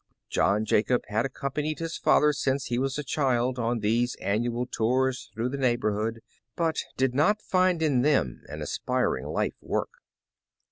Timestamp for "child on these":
3.03-4.15